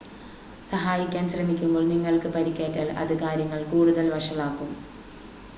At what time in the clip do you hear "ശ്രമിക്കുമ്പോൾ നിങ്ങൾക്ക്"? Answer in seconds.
1.29-2.29